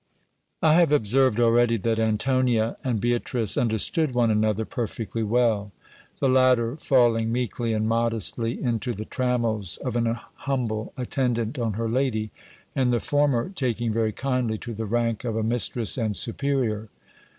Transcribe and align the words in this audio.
I 0.63 0.73
have 0.79 0.91
observed 0.91 1.39
already 1.39 1.77
that 1.77 1.99
Antonia 1.99 2.75
and 2.83 2.99
Beatrice 2.99 3.55
understood 3.55 4.15
one 4.15 4.31
another 4.31 4.65
perfectly 4.65 5.21
well; 5.21 5.71
the 6.19 6.27
latter 6.27 6.75
falling 6.75 7.31
meekly 7.31 7.71
and 7.71 7.87
modestly 7.87 8.59
into 8.59 8.93
the 8.95 9.05
trammels 9.05 9.77
of 9.77 9.95
an 9.95 10.07
humble 10.49 10.91
attendant 10.97 11.59
on 11.59 11.73
her 11.73 11.87
lady, 11.87 12.31
and 12.75 12.91
the 12.91 12.99
former 12.99 13.49
taking 13.49 13.93
very 13.93 14.11
kindly 14.11 14.57
to 14.57 14.73
the 14.73 14.87
rank 14.87 15.23
of 15.23 15.35
a 15.35 15.43
mistress 15.43 15.99
and 15.99 16.17
superior. 16.17 16.89